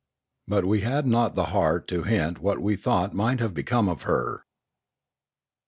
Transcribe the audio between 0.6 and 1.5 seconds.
we had not the